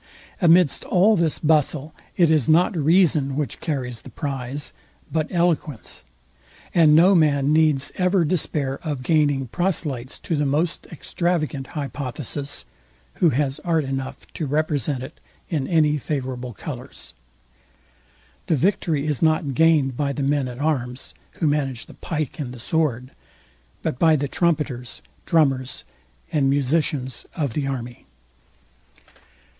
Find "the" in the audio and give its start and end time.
4.01-4.09, 10.35-10.43, 18.47-18.55, 20.13-20.23, 21.85-21.93, 22.55-22.59, 24.15-24.27, 27.53-27.67